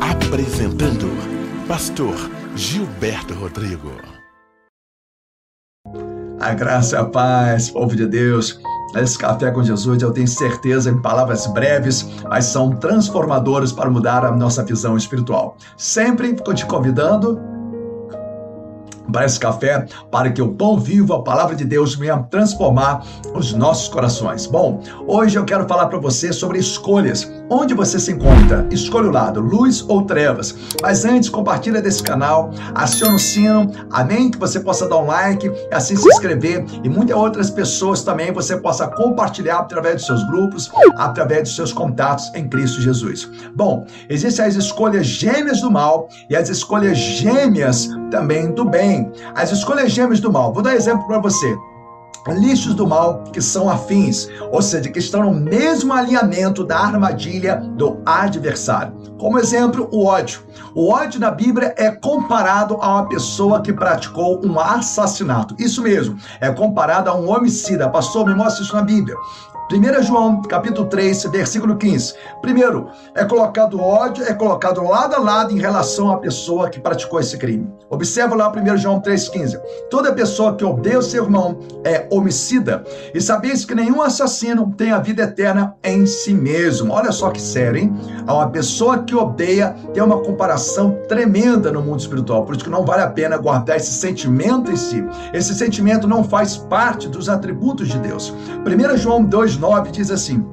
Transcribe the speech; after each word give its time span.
Apresentando 0.00 1.08
Pastor 1.66 2.14
Gilberto 2.54 3.32
Rodrigo. 3.32 3.92
A 6.38 6.52
graça 6.52 7.00
a 7.00 7.04
paz, 7.06 7.70
povo 7.70 7.96
de 7.96 8.06
Deus. 8.06 8.60
Esse 8.94 9.16
café 9.16 9.50
com 9.50 9.64
Jesus, 9.64 10.02
eu 10.02 10.12
tenho 10.12 10.28
certeza, 10.28 10.90
em 10.90 11.00
palavras 11.00 11.46
breves, 11.46 12.06
mas 12.28 12.44
são 12.44 12.76
transformadoras 12.76 13.72
para 13.72 13.88
mudar 13.88 14.22
a 14.22 14.30
nossa 14.30 14.62
visão 14.62 14.98
espiritual. 14.98 15.56
Sempre 15.78 16.34
te 16.34 16.66
convidando 16.66 17.51
para 19.12 19.26
esse 19.26 19.38
café, 19.38 19.86
para 20.10 20.32
que 20.32 20.40
o 20.40 20.54
pão 20.54 20.78
vivo, 20.78 21.12
a 21.12 21.22
palavra 21.22 21.54
de 21.54 21.64
Deus, 21.64 21.94
venha 21.94 22.18
transformar 22.18 23.04
os 23.34 23.52
nossos 23.52 23.88
corações. 23.88 24.46
Bom, 24.46 24.80
hoje 25.06 25.38
eu 25.38 25.44
quero 25.44 25.68
falar 25.68 25.86
para 25.86 25.98
você 25.98 26.32
sobre 26.32 26.58
escolhas. 26.58 27.30
Onde 27.54 27.74
você 27.74 28.00
se 28.00 28.10
encontra? 28.10 28.66
Escolha 28.70 29.10
o 29.10 29.12
lado, 29.12 29.38
luz 29.38 29.84
ou 29.86 30.06
trevas. 30.06 30.54
Mas 30.80 31.04
antes, 31.04 31.28
compartilha 31.28 31.82
desse 31.82 32.02
canal, 32.02 32.50
aciona 32.74 33.16
o 33.16 33.18
sino, 33.18 33.70
amém? 33.90 34.30
Que 34.30 34.38
você 34.38 34.58
possa 34.58 34.88
dar 34.88 34.96
um 34.96 35.04
like, 35.04 35.52
assim 35.70 35.94
se 35.94 36.08
inscrever 36.08 36.64
e 36.82 36.88
muitas 36.88 37.14
outras 37.14 37.50
pessoas 37.50 38.02
também 38.02 38.32
você 38.32 38.56
possa 38.56 38.88
compartilhar 38.88 39.58
através 39.58 39.96
dos 39.96 40.06
seus 40.06 40.26
grupos, 40.28 40.70
através 40.96 41.42
dos 41.42 41.54
seus 41.54 41.74
contatos 41.74 42.32
em 42.34 42.48
Cristo 42.48 42.80
Jesus. 42.80 43.30
Bom, 43.54 43.86
existem 44.08 44.46
as 44.46 44.54
escolhas 44.54 45.04
gêmeas 45.04 45.60
do 45.60 45.70
mal 45.70 46.08
e 46.30 46.36
as 46.36 46.48
escolhas 46.48 46.96
gêmeas 46.96 47.86
também 48.10 48.50
do 48.50 48.64
bem. 48.64 49.12
As 49.34 49.52
escolhas 49.52 49.92
gêmeas 49.92 50.20
do 50.20 50.32
mal. 50.32 50.54
Vou 50.54 50.62
dar 50.62 50.74
exemplo 50.74 51.06
para 51.06 51.18
você 51.18 51.54
lixos 52.28 52.74
do 52.74 52.86
mal 52.86 53.24
que 53.32 53.40
são 53.40 53.68
afins, 53.68 54.28
ou 54.50 54.62
seja, 54.62 54.90
que 54.90 54.98
estão 54.98 55.22
no 55.22 55.34
mesmo 55.34 55.92
alinhamento 55.92 56.64
da 56.64 56.78
armadilha 56.78 57.56
do 57.56 58.00
adversário. 58.06 58.92
Como 59.18 59.38
exemplo, 59.38 59.88
o 59.92 60.04
ódio. 60.04 60.42
O 60.74 60.90
ódio 60.90 61.20
na 61.20 61.30
Bíblia 61.30 61.74
é 61.76 61.90
comparado 61.90 62.76
a 62.80 62.88
uma 62.88 63.08
pessoa 63.08 63.60
que 63.60 63.72
praticou 63.72 64.44
um 64.44 64.58
assassinato. 64.58 65.54
Isso 65.58 65.82
mesmo, 65.82 66.16
é 66.40 66.50
comparado 66.50 67.10
a 67.10 67.14
um 67.14 67.30
homicida. 67.30 67.88
Pastor, 67.88 68.26
me 68.26 68.34
mostra 68.34 68.62
isso 68.62 68.74
na 68.74 68.82
Bíblia. 68.82 69.16
1 69.70 70.02
João, 70.02 70.42
capítulo 70.42 70.88
3, 70.88 71.24
versículo 71.24 71.76
15. 71.76 72.14
Primeiro, 72.40 72.88
é 73.14 73.24
colocado 73.24 73.80
ódio, 73.80 74.24
é 74.24 74.34
colocado 74.34 74.82
lado 74.82 75.14
a 75.14 75.18
lado 75.18 75.52
em 75.52 75.58
relação 75.58 76.10
à 76.10 76.18
pessoa 76.18 76.68
que 76.68 76.80
praticou 76.80 77.20
esse 77.20 77.38
crime. 77.38 77.72
Observa 77.88 78.34
lá 78.34 78.50
1 78.50 78.76
João 78.76 79.00
3,15. 79.00 79.58
Toda 79.90 80.12
pessoa 80.12 80.56
que 80.56 80.64
odeia 80.64 80.98
o 80.98 81.02
seu 81.02 81.24
irmão 81.24 81.58
é 81.84 82.06
homicida. 82.10 82.84
E 83.14 83.20
sabeis 83.20 83.64
que 83.64 83.74
nenhum 83.74 84.02
assassino 84.02 84.72
tem 84.76 84.92
a 84.92 84.98
vida 84.98 85.22
eterna 85.22 85.74
em 85.82 86.04
si 86.06 86.34
mesmo. 86.34 86.92
Olha 86.92 87.12
só 87.12 87.30
que 87.30 87.40
sério, 87.40 87.78
hein? 87.78 87.94
Uma 88.24 88.48
pessoa 88.48 88.98
que 88.98 89.14
odeia 89.14 89.74
tem 89.94 90.02
uma 90.02 90.18
comparação 90.18 90.98
tremenda 91.08 91.70
no 91.70 91.82
mundo 91.82 92.00
espiritual. 92.00 92.44
Por 92.44 92.54
isso 92.54 92.64
que 92.64 92.70
não 92.70 92.84
vale 92.84 93.02
a 93.02 93.10
pena 93.10 93.36
guardar 93.36 93.76
esse 93.76 93.92
sentimento 93.92 94.70
em 94.70 94.76
si. 94.76 95.04
Esse 95.32 95.54
sentimento 95.54 96.06
não 96.06 96.24
faz 96.24 96.56
parte 96.56 97.08
dos 97.08 97.28
atributos 97.28 97.88
de 97.88 97.98
Deus. 97.98 98.34
1 98.66 98.96
João 98.96 99.24
2, 99.24 99.51
9 99.56 99.90
diz 99.90 100.10
assim: 100.10 100.44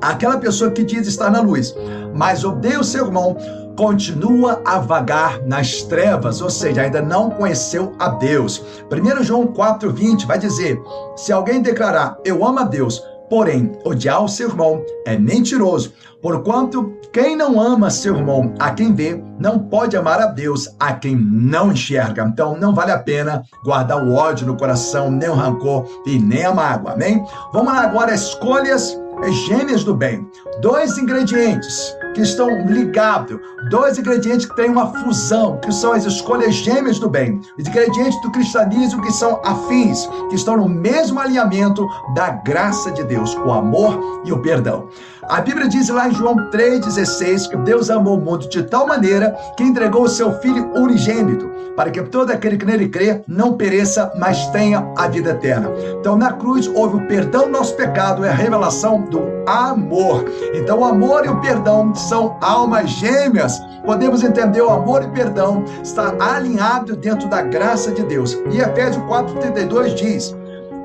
Aquela 0.00 0.38
pessoa 0.38 0.70
que 0.70 0.84
diz 0.84 1.06
estar 1.06 1.30
na 1.30 1.40
luz, 1.40 1.74
mas 2.14 2.44
odeia 2.44 2.80
o 2.80 2.84
seu 2.84 3.06
irmão, 3.06 3.36
continua 3.76 4.62
a 4.64 4.78
vagar 4.78 5.42
nas 5.42 5.82
trevas, 5.82 6.40
ou 6.40 6.50
seja, 6.50 6.82
ainda 6.82 7.02
não 7.02 7.30
conheceu 7.30 7.92
a 7.98 8.08
Deus. 8.08 8.62
1 8.90 9.22
João 9.22 9.46
4,20 9.46 10.26
vai 10.26 10.38
dizer: 10.38 10.80
Se 11.16 11.32
alguém 11.32 11.60
declarar 11.60 12.18
eu 12.24 12.44
amo 12.44 12.60
a 12.60 12.64
Deus, 12.64 13.02
porém 13.28 13.72
odiar 13.84 14.24
o 14.24 14.28
seu 14.28 14.48
irmão 14.48 14.82
é 15.04 15.16
mentiroso, 15.18 15.92
porquanto 16.20 16.92
quem 17.12 17.36
não 17.36 17.60
ama 17.60 17.88
seu 17.88 18.16
irmão 18.16 18.52
a 18.58 18.70
quem 18.70 18.94
vê, 18.94 19.22
não 19.38 19.58
pode 19.58 19.96
amar 19.96 20.20
a 20.20 20.26
Deus 20.26 20.68
a 20.78 20.92
quem 20.92 21.16
não 21.16 21.72
enxerga. 21.72 22.24
Então 22.24 22.58
não 22.58 22.74
vale 22.74 22.92
a 22.92 22.98
pena 22.98 23.42
guardar 23.64 24.04
o 24.04 24.12
ódio 24.12 24.46
no 24.46 24.56
coração, 24.56 25.10
nem 25.10 25.28
o 25.28 25.34
rancor 25.34 25.86
e 26.06 26.18
nem 26.18 26.44
a 26.44 26.54
mágoa, 26.54 26.92
amém? 26.92 27.24
Vamos 27.52 27.72
lá 27.72 27.80
agora, 27.82 28.14
escolhas 28.14 28.98
gêmeas 29.46 29.84
do 29.84 29.94
bem. 29.94 30.28
Dois 30.60 30.96
ingredientes 30.98 31.94
que 32.14 32.22
estão 32.22 32.48
ligados, 32.66 33.38
dois 33.70 33.98
ingredientes 33.98 34.46
que 34.46 34.56
têm 34.56 34.70
uma 34.70 34.86
fusão, 35.02 35.58
que 35.58 35.72
são 35.72 35.92
as 35.92 36.04
escolhas 36.04 36.54
gêmeas 36.54 36.98
do 36.98 37.10
bem, 37.10 37.40
os 37.58 37.68
ingredientes 37.68 38.20
do 38.22 38.30
cristianismo 38.32 39.02
que 39.02 39.12
são 39.12 39.40
afins, 39.44 40.06
que 40.30 40.34
estão 40.34 40.56
no 40.56 40.68
mesmo 40.68 41.20
alinhamento 41.20 41.86
da 42.14 42.30
graça 42.30 42.90
de 42.92 43.04
Deus, 43.04 43.34
o 43.34 43.52
amor 43.52 44.22
e 44.24 44.32
o 44.32 44.40
perdão. 44.40 44.88
A 45.28 45.40
Bíblia 45.40 45.68
diz 45.68 45.88
lá 45.88 46.08
em 46.08 46.14
João 46.14 46.36
3,16 46.50 47.50
que 47.50 47.56
Deus 47.56 47.90
amou 47.90 48.16
o 48.16 48.20
mundo 48.20 48.48
de 48.48 48.62
tal 48.62 48.86
maneira 48.86 49.36
que 49.56 49.64
entregou 49.64 50.04
o 50.04 50.08
seu 50.08 50.32
Filho 50.40 50.72
unigênito, 50.74 51.50
para 51.74 51.90
que 51.90 52.02
todo 52.02 52.30
aquele 52.30 52.56
que 52.56 52.64
nele 52.64 52.88
crê 52.88 53.22
não 53.26 53.54
pereça, 53.54 54.12
mas 54.16 54.46
tenha 54.50 54.86
a 54.96 55.08
vida 55.08 55.30
eterna. 55.30 55.68
Então, 55.98 56.16
na 56.16 56.32
cruz 56.32 56.68
houve 56.68 56.96
o 56.96 57.06
perdão 57.06 57.44
do 57.44 57.50
nosso 57.50 57.74
pecado 57.74 58.24
e 58.24 58.28
a 58.28 58.32
revelação 58.32 59.02
do 59.06 59.22
amor. 59.46 60.24
Então, 60.54 60.80
o 60.80 60.84
amor 60.84 61.24
e 61.24 61.28
o 61.28 61.40
perdão 61.40 61.94
são 61.94 62.36
almas 62.40 62.90
gêmeas. 62.90 63.58
Podemos 63.84 64.22
entender 64.22 64.62
o 64.62 64.70
amor 64.70 65.02
e 65.02 65.08
perdão 65.08 65.64
está 65.82 66.14
alinhado 66.18 66.96
dentro 66.96 67.28
da 67.28 67.42
graça 67.42 67.92
de 67.92 68.02
Deus. 68.04 68.34
E 68.50 68.58
Efésios 68.58 69.04
4,32 69.04 69.94
diz. 69.94 70.36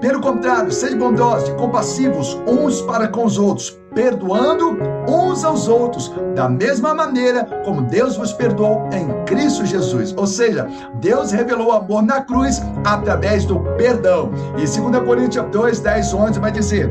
Pelo 0.00 0.20
contrário, 0.22 0.72
sejam 0.72 0.98
bondosos 0.98 1.50
e 1.50 1.52
compassivos 1.56 2.40
uns 2.46 2.80
para 2.80 3.06
com 3.06 3.26
os 3.26 3.36
outros, 3.36 3.78
perdoando 3.94 4.78
uns 5.06 5.44
aos 5.44 5.68
outros, 5.68 6.10
da 6.34 6.48
mesma 6.48 6.94
maneira 6.94 7.44
como 7.66 7.82
Deus 7.82 8.16
vos 8.16 8.32
perdoou 8.32 8.88
em 8.94 9.24
Cristo 9.26 9.66
Jesus. 9.66 10.14
Ou 10.16 10.26
seja, 10.26 10.66
Deus 10.94 11.32
revelou 11.32 11.72
amor 11.72 12.02
na 12.02 12.22
cruz 12.22 12.62
através 12.82 13.44
do 13.44 13.60
perdão. 13.76 14.30
E 14.56 14.64
2 14.64 15.04
Coríntios 15.04 15.44
2, 15.52 15.80
10, 15.80 16.14
11 16.14 16.40
vai 16.40 16.50
dizer. 16.50 16.90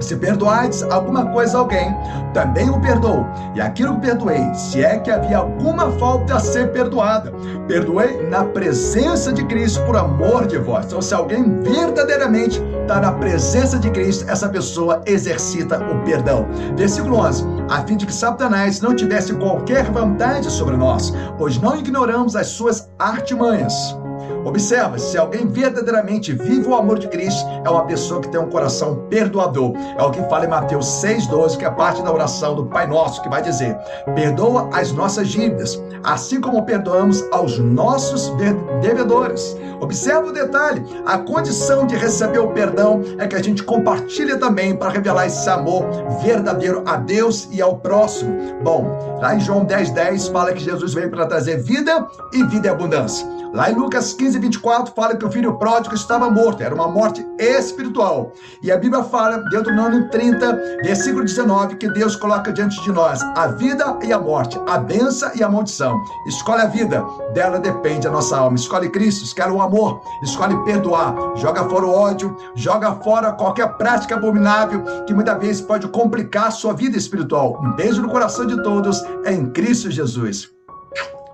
Se 0.00 0.16
perdoardes 0.16 0.82
alguma 0.84 1.26
coisa 1.26 1.58
a 1.58 1.60
alguém, 1.60 1.94
também 2.32 2.70
o 2.70 2.80
perdoo. 2.80 3.26
E 3.54 3.60
aquilo 3.60 3.94
que 3.96 4.08
perdoei, 4.08 4.54
se 4.54 4.82
é 4.82 4.98
que 4.98 5.10
havia 5.10 5.38
alguma 5.38 5.90
falta 5.92 6.36
a 6.36 6.40
ser 6.40 6.72
perdoada, 6.72 7.32
perdoei 7.68 8.26
na 8.28 8.44
presença 8.44 9.32
de 9.32 9.44
Cristo 9.44 9.84
por 9.84 9.96
amor 9.96 10.46
de 10.46 10.58
vós. 10.58 10.86
Então, 10.86 11.02
se 11.02 11.14
alguém 11.14 11.60
verdadeiramente 11.60 12.62
está 12.82 13.00
na 13.00 13.12
presença 13.12 13.78
de 13.78 13.90
Cristo, 13.90 14.28
essa 14.28 14.48
pessoa 14.48 15.02
exercita 15.06 15.78
o 15.78 16.02
perdão. 16.04 16.46
Versículo 16.76 17.18
11: 17.18 17.46
a 17.68 17.82
fim 17.82 17.96
de 17.96 18.06
que 18.06 18.12
Satanás 18.12 18.80
não 18.80 18.96
tivesse 18.96 19.34
qualquer 19.34 19.84
vantagem 19.90 20.50
sobre 20.50 20.76
nós, 20.76 21.12
pois 21.38 21.58
não 21.58 21.76
ignoramos 21.76 22.34
as 22.34 22.48
suas 22.48 22.90
artimanhas. 22.98 23.99
Observa, 24.44 24.98
se 24.98 25.16
alguém 25.18 25.46
verdadeiramente 25.46 26.32
vive 26.32 26.66
o 26.68 26.74
amor 26.74 26.98
de 26.98 27.08
Cristo, 27.08 27.46
é 27.64 27.70
uma 27.70 27.84
pessoa 27.84 28.20
que 28.20 28.28
tem 28.28 28.40
um 28.40 28.48
coração 28.48 29.06
perdoador. 29.08 29.74
É 29.98 30.02
o 30.02 30.10
que 30.10 30.22
fala 30.28 30.44
em 30.44 30.48
Mateus 30.48 30.86
6,12, 30.86 31.56
que 31.56 31.64
é 31.64 31.70
parte 31.70 32.02
da 32.02 32.12
oração 32.12 32.54
do 32.54 32.66
Pai 32.66 32.86
Nosso, 32.86 33.22
que 33.22 33.28
vai 33.28 33.42
dizer: 33.42 33.76
perdoa 34.14 34.68
as 34.72 34.92
nossas 34.92 35.28
dívidas, 35.28 35.80
assim 36.02 36.40
como 36.40 36.64
perdoamos 36.64 37.24
aos 37.32 37.58
nossos 37.58 38.32
devedores. 38.80 39.56
Observa 39.80 40.28
o 40.28 40.32
detalhe: 40.32 40.82
a 41.06 41.18
condição 41.18 41.86
de 41.86 41.96
receber 41.96 42.38
o 42.38 42.48
perdão 42.48 43.02
é 43.18 43.26
que 43.26 43.36
a 43.36 43.42
gente 43.42 43.62
compartilha 43.62 44.36
também 44.38 44.76
para 44.76 44.90
revelar 44.90 45.26
esse 45.26 45.48
amor 45.48 45.84
verdadeiro 46.22 46.82
a 46.86 46.96
Deus 46.96 47.48
e 47.52 47.60
ao 47.62 47.76
próximo. 47.76 48.36
Bom, 48.62 49.18
lá 49.20 49.34
em 49.34 49.40
João 49.40 49.64
10,10 49.64 50.10
10, 50.10 50.28
fala 50.28 50.52
que 50.52 50.60
Jesus 50.60 50.94
veio 50.94 51.10
para 51.10 51.26
trazer 51.26 51.58
vida 51.62 52.06
e 52.32 52.42
vida 52.44 52.68
e 52.68 52.70
abundância. 52.70 53.26
Lá 53.52 53.68
em 53.68 53.74
Lucas 53.74 54.12
15, 54.12 54.38
24, 54.38 54.94
fala 54.94 55.16
que 55.16 55.24
o 55.24 55.30
filho 55.30 55.58
pródigo 55.58 55.94
estava 55.94 56.30
morto, 56.30 56.62
era 56.62 56.72
uma 56.72 56.86
morte 56.86 57.26
espiritual. 57.36 58.32
E 58.62 58.70
a 58.70 58.76
Bíblia 58.76 59.02
fala, 59.02 59.38
dentro 59.50 59.74
do 59.74 59.80
ano 59.80 60.08
30, 60.08 60.80
versículo 60.84 61.24
19, 61.24 61.74
que 61.74 61.90
Deus 61.90 62.14
coloca 62.14 62.52
diante 62.52 62.80
de 62.82 62.92
nós 62.92 63.20
a 63.36 63.48
vida 63.48 63.98
e 64.04 64.12
a 64.12 64.20
morte, 64.20 64.56
a 64.68 64.78
benção 64.78 65.32
e 65.34 65.42
a 65.42 65.48
maldição. 65.48 66.00
Escolhe 66.28 66.62
a 66.62 66.66
vida, 66.66 67.04
dela 67.34 67.58
depende 67.58 68.06
a 68.06 68.10
nossa 68.12 68.36
alma. 68.38 68.56
Escolhe 68.56 68.88
Cristo, 68.88 69.24
escolhe 69.24 69.50
o 69.50 69.60
amor, 69.60 70.00
escolhe 70.22 70.56
perdoar, 70.64 71.14
joga 71.34 71.68
fora 71.68 71.86
o 71.86 71.92
ódio, 71.92 72.36
joga 72.54 72.94
fora 72.96 73.32
qualquer 73.32 73.76
prática 73.76 74.14
abominável 74.14 74.84
que 75.06 75.14
muitas 75.14 75.38
vezes 75.40 75.60
pode 75.60 75.88
complicar 75.88 76.46
a 76.46 76.52
sua 76.52 76.72
vida 76.72 76.96
espiritual. 76.96 77.60
Um 77.60 77.72
beijo 77.72 78.00
no 78.00 78.08
coração 78.08 78.46
de 78.46 78.62
todos, 78.62 79.02
em 79.26 79.50
Cristo 79.50 79.90
Jesus. 79.90 80.48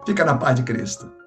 Fica 0.06 0.24
na 0.24 0.36
paz 0.36 0.56
de 0.56 0.62
Cristo. 0.62 1.25